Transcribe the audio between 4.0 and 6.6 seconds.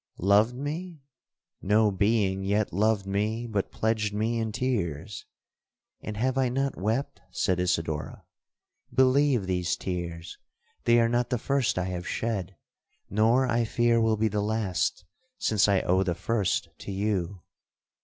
me in tears.'—'And have I